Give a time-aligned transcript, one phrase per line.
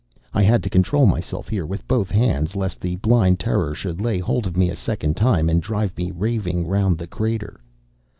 [0.33, 4.17] [I had to control myself here with both hands, lest the blind terror should lay
[4.17, 7.61] hold of me a second time and drive me raving round the crater.